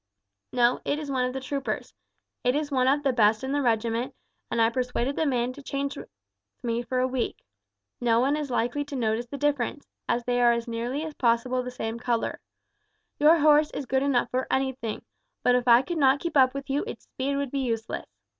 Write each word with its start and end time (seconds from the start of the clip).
"No, 0.51 0.81
it 0.83 0.97
is 0.97 1.11
one 1.11 1.25
of 1.25 1.33
the 1.33 1.39
troopers'. 1.39 1.93
It 2.43 2.55
is 2.55 2.71
one 2.71 2.87
of 2.87 3.03
the 3.03 3.13
best 3.13 3.43
in 3.43 3.51
the 3.51 3.61
regiment, 3.61 4.15
and 4.49 4.59
I 4.59 4.71
persuaded 4.71 5.15
the 5.15 5.27
man 5.27 5.53
to 5.53 5.61
change 5.61 5.95
with 5.95 6.09
me 6.63 6.81
for 6.81 6.97
a 6.97 7.07
week. 7.07 7.45
No 7.99 8.19
one 8.19 8.35
is 8.35 8.49
likely 8.49 8.83
to 8.85 8.95
notice 8.95 9.27
the 9.27 9.37
difference, 9.37 9.85
as 10.09 10.23
they 10.23 10.41
are 10.41 10.53
as 10.53 10.67
nearly 10.67 11.03
as 11.03 11.13
possible 11.13 11.61
the 11.61 11.69
same 11.69 11.99
colour. 11.99 12.41
Your 13.19 13.37
horse 13.41 13.69
is 13.75 13.85
good 13.85 14.01
enough 14.01 14.31
for 14.31 14.47
anything; 14.49 15.03
but 15.43 15.53
if 15.53 15.67
I 15.67 15.83
could 15.83 15.99
not 15.99 16.19
keep 16.19 16.35
up 16.35 16.55
with 16.55 16.67
you 16.67 16.83
its 16.87 17.03
speed 17.03 17.35
would 17.35 17.51
be 17.51 17.59
useless. 17.59 18.07